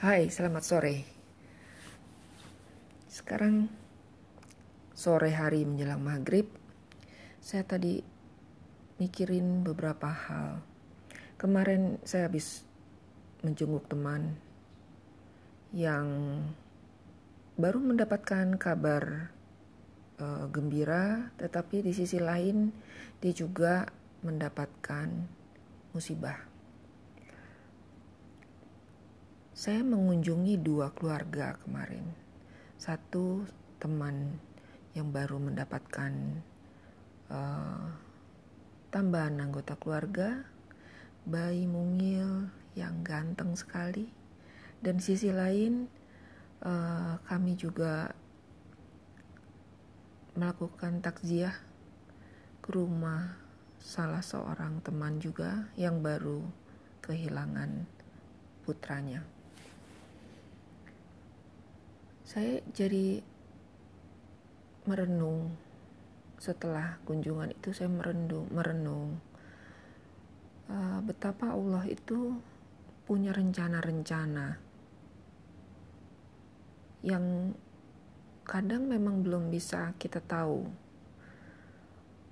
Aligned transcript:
Hai, 0.00 0.32
selamat 0.32 0.64
sore. 0.64 0.96
Sekarang 3.04 3.68
sore 4.96 5.28
hari 5.28 5.68
menjelang 5.68 6.00
maghrib, 6.00 6.48
saya 7.36 7.68
tadi 7.68 8.00
mikirin 8.96 9.60
beberapa 9.60 10.08
hal. 10.08 10.64
Kemarin 11.36 12.00
saya 12.00 12.32
habis 12.32 12.64
menjenguk 13.44 13.92
teman 13.92 14.40
yang 15.76 16.08
baru 17.60 17.84
mendapatkan 17.84 18.56
kabar 18.56 19.28
uh, 20.16 20.48
gembira, 20.48 21.28
tetapi 21.36 21.84
di 21.84 21.92
sisi 21.92 22.16
lain 22.16 22.72
dia 23.20 23.36
juga 23.36 23.84
mendapatkan 24.24 25.12
musibah 25.92 26.49
Saya 29.60 29.84
mengunjungi 29.84 30.56
dua 30.56 30.88
keluarga 30.96 31.52
kemarin. 31.60 32.08
Satu 32.80 33.44
teman 33.76 34.40
yang 34.96 35.12
baru 35.12 35.36
mendapatkan 35.36 36.40
uh, 37.28 37.92
tambahan 38.88 39.36
anggota 39.36 39.76
keluarga, 39.76 40.48
bayi 41.28 41.68
mungil 41.68 42.48
yang 42.72 43.04
ganteng 43.04 43.52
sekali. 43.52 44.08
Dan 44.80 44.96
sisi 44.96 45.28
lain, 45.28 45.92
uh, 46.64 47.20
kami 47.28 47.52
juga 47.52 48.16
melakukan 50.40 51.04
takziah 51.04 51.52
ke 52.64 52.72
rumah 52.72 53.36
salah 53.76 54.24
seorang 54.24 54.80
teman 54.80 55.20
juga 55.20 55.68
yang 55.76 56.00
baru 56.00 56.48
kehilangan 57.04 57.84
putranya 58.64 59.20
saya 62.30 62.62
jadi 62.70 63.18
merenung. 64.86 65.50
Setelah 66.38 67.02
kunjungan 67.02 67.50
itu 67.50 67.74
saya 67.74 67.90
merenung 67.90 68.46
merenung. 68.54 69.18
Uh, 70.70 71.02
betapa 71.02 71.50
Allah 71.50 71.82
itu 71.90 72.38
punya 73.02 73.34
rencana-rencana 73.34 74.62
yang 77.02 77.50
kadang 78.46 78.86
memang 78.86 79.26
belum 79.26 79.50
bisa 79.50 79.98
kita 79.98 80.22
tahu 80.22 80.70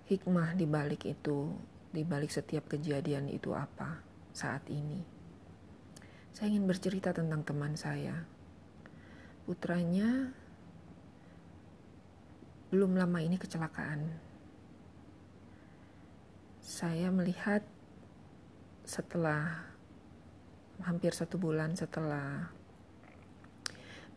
hikmah 0.07 0.55
di 0.55 0.71
balik 0.71 1.11
itu 1.11 1.51
di 1.91 2.07
balik 2.07 2.31
setiap 2.31 2.71
kejadian 2.71 3.27
itu 3.27 3.51
apa 3.51 3.99
saat 4.31 4.62
ini. 4.71 5.03
Saya 6.31 6.55
ingin 6.55 6.71
bercerita 6.71 7.11
tentang 7.11 7.43
teman 7.43 7.75
saya 7.75 8.38
putranya 9.49 10.29
belum 12.69 13.01
lama 13.01 13.25
ini 13.25 13.41
kecelakaan. 13.41 14.05
Saya 16.61 17.09
melihat 17.09 17.65
setelah 18.85 19.73
hampir 20.85 21.17
satu 21.17 21.41
bulan 21.41 21.73
setelah 21.81 22.53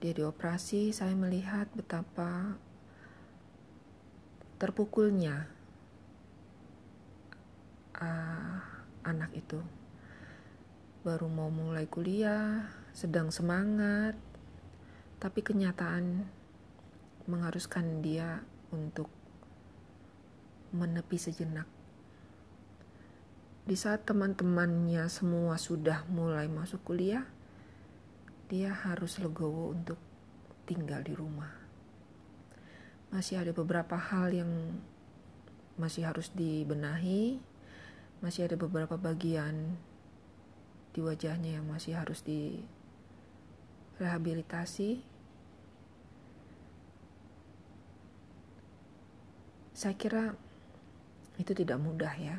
dia 0.04 0.12
dioperasi, 0.12 0.92
saya 0.92 1.16
melihat 1.16 1.72
betapa 1.80 2.60
terpukulnya 4.60 5.48
uh, 8.04 8.60
anak 9.08 9.32
itu. 9.32 9.64
Baru 11.08 11.32
mau 11.32 11.48
mulai 11.48 11.88
kuliah, 11.88 12.68
sedang 12.92 13.32
semangat, 13.32 14.20
tapi 15.22 15.46
kenyataan 15.46 16.26
mengharuskan 17.30 18.02
dia 18.02 18.42
untuk 18.74 19.06
menepi 20.74 21.22
sejenak. 21.22 21.70
Di 23.62 23.78
saat 23.78 24.10
teman-temannya 24.10 25.06
semua 25.06 25.62
sudah 25.62 26.10
mulai 26.10 26.50
masuk 26.50 26.82
kuliah, 26.82 27.30
dia 28.50 28.74
harus 28.74 29.22
legowo 29.22 29.78
untuk 29.78 30.02
tinggal 30.66 31.06
di 31.06 31.14
rumah. 31.14 31.54
Masih 33.14 33.38
ada 33.38 33.54
beberapa 33.54 33.94
hal 33.94 34.34
yang 34.34 34.82
masih 35.78 36.10
harus 36.10 36.34
dibenahi, 36.34 37.38
masih 38.26 38.50
ada 38.50 38.58
beberapa 38.58 38.98
bagian 38.98 39.78
di 40.98 41.06
wajahnya 41.06 41.62
yang 41.62 41.70
masih 41.70 41.94
harus 41.94 42.26
direhabilitasi 42.26 45.11
Saya 49.82 49.98
kira 49.98 50.30
itu 51.42 51.58
tidak 51.58 51.82
mudah 51.82 52.14
ya 52.22 52.38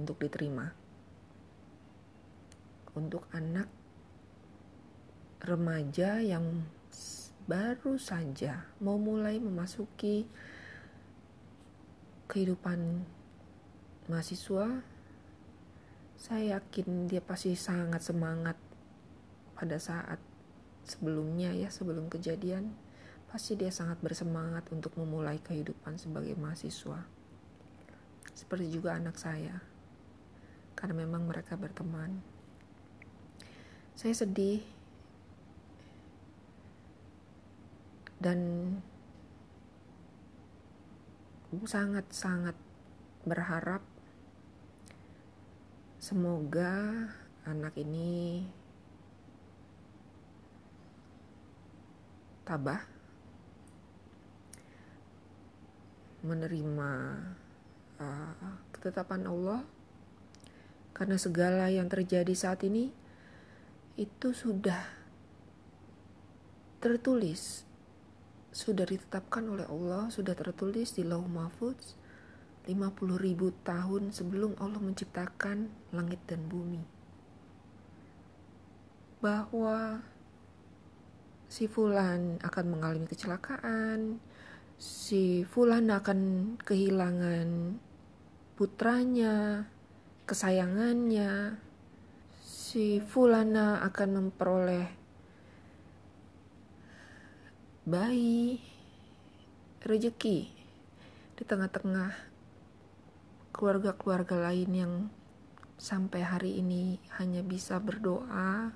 untuk 0.00 0.16
diterima. 0.24 0.72
Untuk 2.96 3.28
anak 3.28 3.68
remaja 5.44 6.24
yang 6.24 6.64
baru 7.44 8.00
saja 8.00 8.64
mau 8.80 8.96
mulai 8.96 9.36
memasuki 9.36 10.24
kehidupan 12.24 13.04
mahasiswa, 14.08 14.80
saya 16.16 16.56
yakin 16.56 17.04
dia 17.04 17.20
pasti 17.20 17.52
sangat 17.52 18.00
semangat 18.00 18.56
pada 19.52 19.76
saat 19.76 20.16
sebelumnya 20.88 21.52
ya, 21.52 21.68
sebelum 21.68 22.08
kejadian 22.08 22.72
pasti 23.28 23.60
dia 23.60 23.68
sangat 23.68 24.00
bersemangat 24.00 24.64
untuk 24.72 24.96
memulai 24.96 25.36
kehidupan 25.40 26.00
sebagai 26.00 26.32
mahasiswa. 26.40 27.04
Seperti 28.32 28.72
juga 28.72 28.96
anak 28.96 29.20
saya, 29.20 29.60
karena 30.72 31.04
memang 31.04 31.28
mereka 31.28 31.60
berteman. 31.60 32.24
Saya 33.98 34.14
sedih 34.14 34.62
dan 38.18 38.38
sangat-sangat 41.48 42.54
berharap 43.24 43.82
semoga 45.98 47.08
anak 47.44 47.74
ini 47.76 48.44
tabah 52.46 52.97
menerima 56.28 56.90
uh, 57.96 58.52
ketetapan 58.76 59.24
Allah. 59.24 59.64
Karena 60.92 61.16
segala 61.16 61.72
yang 61.72 61.88
terjadi 61.88 62.34
saat 62.36 62.60
ini 62.66 62.90
itu 63.96 64.30
sudah 64.30 64.98
tertulis 66.78 67.66
sudah 68.54 68.86
ditetapkan 68.86 69.42
oleh 69.44 69.66
Allah 69.66 70.10
sudah 70.10 70.34
tertulis 70.34 70.94
di 70.94 71.02
Lauh 71.02 71.26
Mahfuz 71.26 71.98
50 72.68 73.16
ribu 73.16 73.48
tahun 73.64 74.12
sebelum 74.12 74.52
Allah 74.60 74.76
menciptakan 74.76 75.72
langit 75.88 76.20
dan 76.28 76.44
bumi. 76.52 76.84
Bahwa 79.24 80.04
si 81.48 81.64
Fulan 81.64 82.36
akan 82.44 82.64
mengalami 82.68 83.08
kecelakaan 83.08 84.20
si 84.78 85.42
Fulan 85.42 85.90
akan 85.90 86.54
kehilangan 86.62 87.74
putranya, 88.58 89.66
kesayangannya. 90.26 91.62
Si 92.42 92.98
Fulana 92.98 93.80
akan 93.86 94.08
memperoleh 94.18 94.86
bayi, 97.86 98.58
rezeki 99.86 100.38
di 101.38 101.42
tengah-tengah 101.46 102.12
keluarga-keluarga 103.54 104.50
lain 104.50 104.70
yang 104.74 104.94
sampai 105.78 106.26
hari 106.26 106.58
ini 106.58 106.98
hanya 107.22 107.46
bisa 107.46 107.78
berdoa 107.78 108.74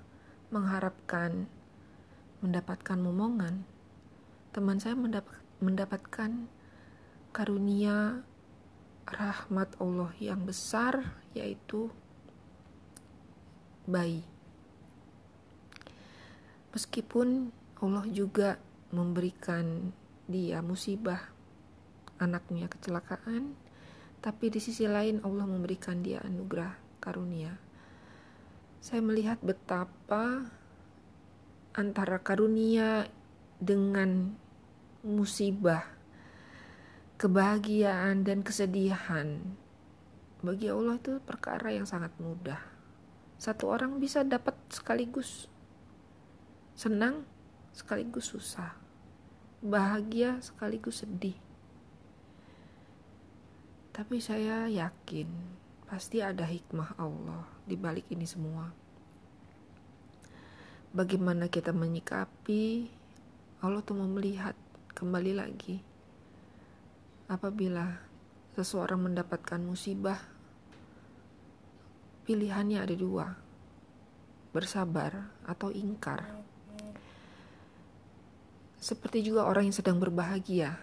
mengharapkan 0.55 1.50
mendapatkan 2.38 2.99
momongan. 3.03 3.67
Teman 4.55 4.79
saya 4.79 4.94
mendapat 4.94 5.42
mendapatkan 5.62 6.50
karunia 7.31 8.20
rahmat 9.06 9.79
Allah 9.79 10.11
yang 10.19 10.43
besar 10.43 11.17
yaitu 11.32 11.88
bayi. 13.87 14.26
Meskipun 16.75 17.53
Allah 17.82 18.06
juga 18.09 18.56
memberikan 18.93 19.93
dia 20.29 20.62
musibah 20.62 21.20
anaknya 22.23 22.70
kecelakaan, 22.70 23.58
tapi 24.23 24.49
di 24.49 24.62
sisi 24.62 24.87
lain 24.87 25.20
Allah 25.26 25.44
memberikan 25.44 26.00
dia 26.00 26.23
anugerah 26.23 26.73
karunia. 27.03 27.58
Saya 28.79 29.03
melihat 29.03 29.43
betapa 29.43 30.47
antara 31.75 32.23
karunia 32.23 33.11
dengan 33.58 34.38
musibah, 35.03 35.87
kebahagiaan 37.19 38.23
dan 38.23 38.47
kesedihan 38.47 39.43
bagi 40.43 40.67
Allah 40.67 40.99
itu 40.99 41.23
perkara 41.23 41.71
yang 41.71 41.87
sangat 41.87 42.11
mudah. 42.19 42.59
Satu 43.39 43.71
orang 43.71 44.03
bisa 44.03 44.27
dapat 44.27 44.59
sekaligus 44.75 45.47
senang 46.75 47.23
sekaligus 47.71 48.35
susah, 48.35 48.75
bahagia 49.63 50.43
sekaligus 50.43 51.07
sedih. 51.07 51.39
Tapi 53.95 54.19
saya 54.19 54.67
yakin 54.67 55.29
pasti 55.87 56.25
ada 56.25 56.43
hikmah 56.43 56.99
Allah 56.99 57.45
di 57.63 57.79
balik 57.79 58.11
ini 58.11 58.27
semua. 58.27 58.67
Bagaimana 60.91 61.47
kita 61.47 61.71
menyikapi 61.71 62.91
Allah 63.63 63.81
tuh 63.85 63.95
mau 63.95 64.11
melihat 64.11 64.59
kembali 65.03 65.35
lagi. 65.35 65.83
Apabila 67.27 67.91
seseorang 68.55 69.11
mendapatkan 69.11 69.59
musibah 69.59 70.23
pilihannya 72.23 72.79
ada 72.79 72.95
dua 72.95 73.27
bersabar 74.55 75.27
atau 75.43 75.75
ingkar. 75.75 76.23
Seperti 78.79 79.27
juga 79.27 79.51
orang 79.51 79.67
yang 79.67 79.75
sedang 79.75 79.99
berbahagia 79.99 80.79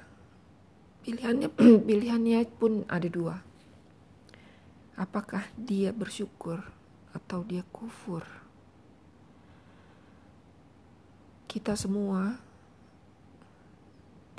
pilihannya 1.07 1.47
pilihannya 1.87 2.43
pun 2.59 2.83
ada 2.91 3.07
dua. 3.07 3.39
Apakah 4.99 5.47
dia 5.55 5.95
bersyukur 5.95 6.59
atau 7.15 7.39
dia 7.47 7.63
kufur? 7.71 8.27
Kita 11.47 11.79
semua 11.79 12.48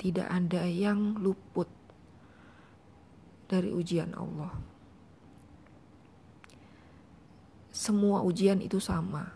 tidak 0.01 0.25
ada 0.33 0.65
yang 0.65 1.21
luput 1.21 1.69
dari 3.45 3.69
ujian 3.69 4.17
Allah. 4.17 4.49
Semua 7.69 8.25
ujian 8.25 8.57
itu 8.65 8.81
sama, 8.81 9.29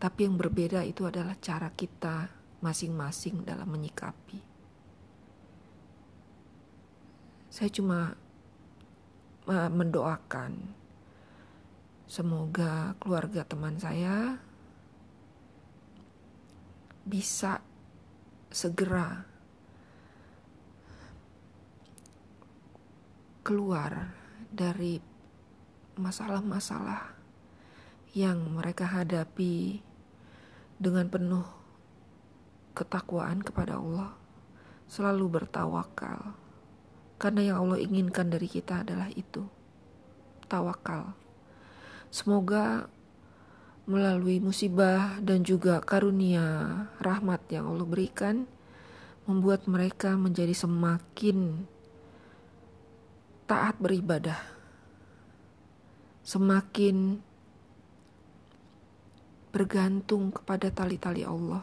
tapi 0.00 0.24
yang 0.24 0.40
berbeda 0.40 0.80
itu 0.88 1.04
adalah 1.04 1.36
cara 1.36 1.68
kita 1.68 2.32
masing-masing 2.64 3.44
dalam 3.44 3.68
menyikapi. 3.68 4.40
Saya 7.52 7.68
cuma 7.68 8.16
mendoakan 9.52 10.72
semoga 12.08 12.96
keluarga 12.96 13.44
teman 13.44 13.76
saya 13.76 14.40
bisa 17.04 17.60
segera 18.48 19.33
keluar 23.44 24.16
dari 24.48 25.04
masalah-masalah 26.00 27.12
yang 28.16 28.40
mereka 28.56 28.88
hadapi 28.88 29.84
dengan 30.80 31.12
penuh 31.12 31.44
ketakwaan 32.72 33.44
kepada 33.44 33.76
Allah, 33.76 34.16
selalu 34.88 35.38
bertawakal. 35.38 36.32
Karena 37.20 37.52
yang 37.52 37.68
Allah 37.68 37.84
inginkan 37.84 38.32
dari 38.32 38.48
kita 38.48 38.80
adalah 38.80 39.12
itu, 39.12 39.44
tawakal. 40.48 41.12
Semoga 42.08 42.88
melalui 43.84 44.40
musibah 44.40 45.20
dan 45.20 45.44
juga 45.44 45.84
karunia 45.84 46.72
rahmat 46.96 47.44
yang 47.52 47.68
Allah 47.68 47.84
berikan, 47.84 48.48
membuat 49.28 49.68
mereka 49.68 50.16
menjadi 50.16 50.56
semakin 50.56 51.68
taat 53.44 53.76
beribadah, 53.76 54.40
semakin 56.24 57.20
bergantung 59.52 60.32
kepada 60.32 60.72
tali-tali 60.72 61.22
Allah. 61.22 61.62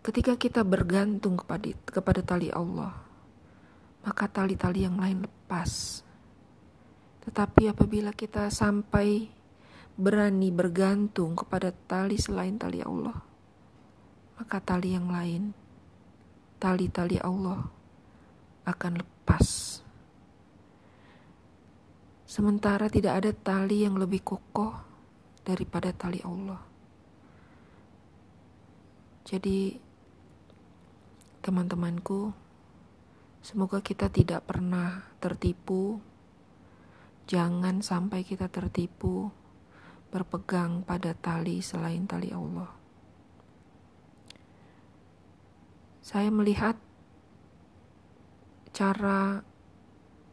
Ketika 0.00 0.34
kita 0.34 0.66
bergantung 0.66 1.38
kepada 1.38 1.70
kepada 1.86 2.20
tali 2.20 2.50
Allah, 2.50 2.92
maka 4.02 4.26
tali-tali 4.26 4.82
yang 4.84 4.98
lain 4.98 5.24
lepas. 5.24 6.02
Tetapi 7.24 7.70
apabila 7.70 8.10
kita 8.16 8.48
sampai 8.50 9.28
berani 9.94 10.48
bergantung 10.48 11.36
kepada 11.36 11.70
tali 11.70 12.16
selain 12.16 12.56
tali 12.56 12.80
Allah, 12.80 13.16
maka 14.40 14.56
tali 14.58 14.96
yang 14.96 15.12
lain, 15.12 15.52
tali-tali 16.56 17.20
Allah 17.20 17.60
akan 18.64 18.92
lepas 19.04 19.19
lepas. 19.30 19.78
Sementara 22.26 22.90
tidak 22.90 23.22
ada 23.22 23.30
tali 23.30 23.86
yang 23.86 23.94
lebih 23.94 24.26
kokoh 24.26 24.74
daripada 25.46 25.94
tali 25.94 26.18
Allah. 26.26 26.58
Jadi, 29.26 29.78
teman-temanku, 31.42 32.34
semoga 33.38 33.78
kita 33.78 34.10
tidak 34.10 34.46
pernah 34.50 35.06
tertipu. 35.22 36.02
Jangan 37.30 37.86
sampai 37.86 38.26
kita 38.26 38.50
tertipu 38.50 39.30
berpegang 40.10 40.82
pada 40.82 41.14
tali 41.14 41.62
selain 41.62 42.02
tali 42.02 42.34
Allah. 42.34 42.70
Saya 46.02 46.34
melihat 46.34 46.74
cara 48.80 49.44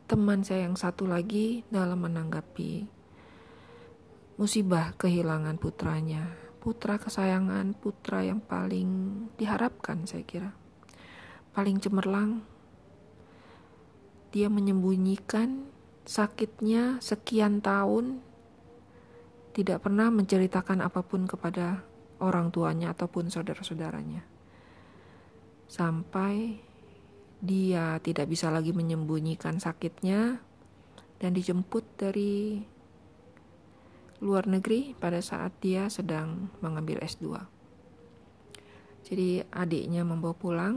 teman 0.07 0.39
saya 0.39 0.71
yang 0.71 0.79
satu 0.79 1.03
lagi 1.03 1.67
dalam 1.67 1.99
menanggapi 1.99 2.87
musibah 4.39 4.95
kehilangan 4.95 5.59
putranya. 5.59 6.31
Putra 6.63 6.95
kesayangan, 6.95 7.75
putra 7.75 8.23
yang 8.23 8.39
paling 8.39 8.87
diharapkan 9.35 10.07
saya 10.07 10.23
kira. 10.23 10.55
Paling 11.51 11.83
cemerlang. 11.83 12.47
Dia 14.31 14.47
menyembunyikan 14.47 15.67
sakitnya 16.07 17.03
sekian 17.03 17.59
tahun 17.59 18.23
tidak 19.51 19.83
pernah 19.83 20.07
menceritakan 20.07 20.87
apa 20.87 21.03
pun 21.03 21.27
kepada 21.27 21.83
orang 22.23 22.47
tuanya 22.55 22.95
ataupun 22.95 23.27
saudara-saudaranya. 23.27 24.23
Sampai 25.67 26.63
dia 27.37 28.01
tidak 28.01 28.33
bisa 28.33 28.49
lagi 28.49 28.73
menyembunyikan 28.73 29.61
sakitnya 29.61 30.41
dan 31.21 31.31
dijemput 31.33 31.85
dari 31.97 32.61
luar 34.17 34.49
negeri 34.49 34.97
pada 34.97 35.21
saat 35.21 35.53
dia 35.61 35.85
sedang 35.93 36.49
mengambil 36.65 36.97
S2. 37.05 37.37
Jadi 39.05 39.45
adiknya 39.53 40.01
membawa 40.01 40.33
pulang, 40.33 40.75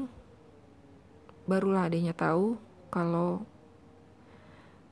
barulah 1.49 1.89
adiknya 1.89 2.13
tahu 2.13 2.61
kalau 2.93 3.41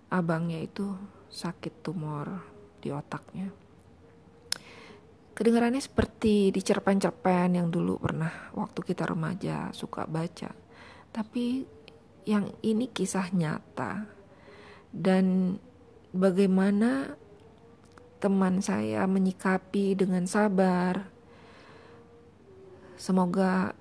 abangnya 0.09 0.65
itu 0.65 0.97
sakit 1.29 1.85
tumor 1.85 2.41
di 2.81 2.89
otaknya. 2.89 3.53
Kedengarannya 5.37 5.79
seperti 5.79 6.51
di 6.51 6.61
cerpen-cerpen 6.65 7.61
yang 7.61 7.69
dulu 7.71 8.01
pernah 8.01 8.51
waktu 8.57 8.81
kita 8.83 9.07
remaja 9.07 9.71
suka 9.71 10.03
baca 10.09 10.68
tapi 11.13 11.65
yang 12.29 12.53
ini 12.61 12.93
kisah 12.93 13.33
nyata. 13.33 14.05
Dan 14.93 15.57
bagaimana 16.13 17.17
teman 18.21 18.61
saya 18.61 19.09
menyikapi 19.09 19.97
dengan 19.97 20.29
sabar. 20.29 21.09
Semoga 22.99 23.73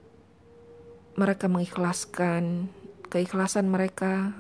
mereka 1.18 1.50
mengikhlaskan 1.50 2.70
keikhlasan 3.10 3.68
mereka 3.68 4.32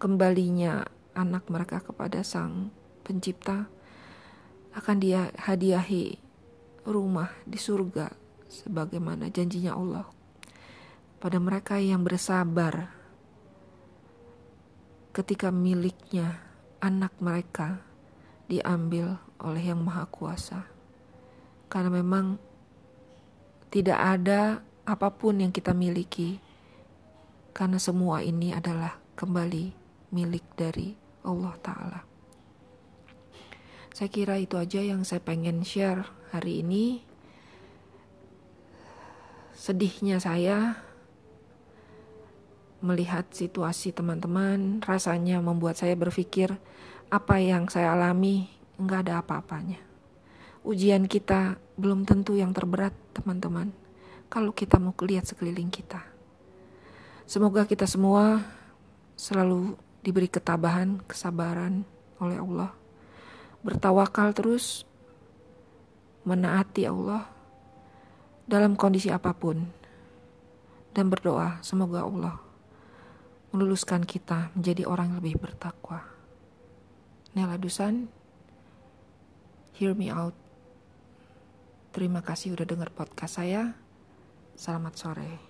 kembalinya 0.00 0.88
anak 1.12 1.46
mereka 1.52 1.84
kepada 1.84 2.24
Sang 2.24 2.72
Pencipta. 3.04 3.68
Akan 4.74 4.98
dia 4.98 5.30
hadiahi 5.38 6.18
rumah 6.82 7.30
di 7.46 7.60
surga 7.60 8.10
sebagaimana 8.50 9.30
janjinya 9.30 9.78
Allah 9.78 10.23
pada 11.18 11.38
mereka 11.42 11.80
yang 11.80 12.02
bersabar 12.02 12.90
ketika 15.14 15.54
miliknya 15.54 16.42
anak 16.82 17.14
mereka 17.22 17.80
diambil 18.50 19.16
oleh 19.40 19.62
Yang 19.62 19.80
Maha 19.80 20.04
Kuasa. 20.10 20.60
Karena 21.70 21.90
memang 21.90 22.36
tidak 23.72 23.98
ada 23.98 24.60
apa 24.84 25.08
pun 25.10 25.40
yang 25.40 25.50
kita 25.50 25.72
miliki 25.72 26.38
karena 27.56 27.80
semua 27.80 28.20
ini 28.20 28.52
adalah 28.52 28.98
kembali 29.16 29.72
milik 30.12 30.44
dari 30.58 30.92
Allah 31.24 31.54
Ta'ala. 31.62 32.00
Saya 33.94 34.10
kira 34.10 34.36
itu 34.42 34.58
aja 34.58 34.82
yang 34.82 35.06
saya 35.06 35.22
pengen 35.22 35.62
share 35.62 36.02
hari 36.34 36.66
ini 36.66 37.06
sedihnya 39.54 40.18
saya 40.18 40.83
melihat 42.84 43.24
situasi 43.32 43.96
teman-teman 43.96 44.84
rasanya 44.84 45.40
membuat 45.40 45.80
saya 45.80 45.96
berpikir 45.96 46.52
apa 47.08 47.40
yang 47.40 47.64
saya 47.72 47.96
alami 47.96 48.52
nggak 48.76 49.08
ada 49.08 49.24
apa-apanya. 49.24 49.80
Ujian 50.60 51.08
kita 51.08 51.56
belum 51.80 52.04
tentu 52.04 52.36
yang 52.36 52.52
terberat 52.52 52.92
teman-teman 53.16 53.72
kalau 54.28 54.52
kita 54.52 54.76
mau 54.76 54.92
lihat 55.00 55.24
sekeliling 55.24 55.72
kita. 55.72 56.04
Semoga 57.24 57.64
kita 57.64 57.88
semua 57.88 58.44
selalu 59.16 59.80
diberi 60.04 60.28
ketabahan, 60.28 61.00
kesabaran 61.08 61.88
oleh 62.20 62.36
Allah. 62.36 62.70
Bertawakal 63.64 64.36
terus, 64.36 64.84
menaati 66.28 66.84
Allah 66.84 67.24
dalam 68.44 68.76
kondisi 68.76 69.08
apa 69.08 69.32
pun. 69.32 69.64
Dan 70.94 71.10
berdoa 71.10 71.58
semoga 71.64 72.06
Allah 72.06 72.53
meluluskan 73.54 74.02
kita 74.02 74.50
menjadi 74.58 74.82
orang 74.82 75.14
yang 75.14 75.18
lebih 75.22 75.38
bertakwa. 75.38 76.02
Nela 77.38 77.54
Dusan, 77.54 78.10
hear 79.78 79.94
me 79.94 80.10
out. 80.10 80.34
Terima 81.94 82.18
kasih 82.18 82.58
udah 82.58 82.66
dengar 82.66 82.90
podcast 82.90 83.38
saya. 83.38 83.78
Selamat 84.58 84.98
sore. 84.98 85.43